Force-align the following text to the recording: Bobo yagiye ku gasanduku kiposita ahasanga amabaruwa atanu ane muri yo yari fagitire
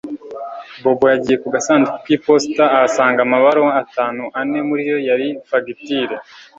Bobo 0.81 1.05
yagiye 1.13 1.37
ku 1.43 1.47
gasanduku 1.55 1.97
kiposita 2.05 2.63
ahasanga 2.75 3.19
amabaruwa 3.21 3.71
atanu 3.83 4.23
ane 4.39 4.59
muri 4.67 4.81
yo 4.91 4.97
yari 5.09 5.27
fagitire 5.49 6.15